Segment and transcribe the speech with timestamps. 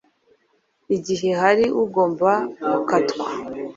[0.95, 2.31] igihe hari agomba
[2.73, 3.25] gukatwa.